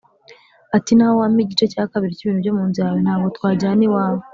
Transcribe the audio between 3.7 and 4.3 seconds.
iwawe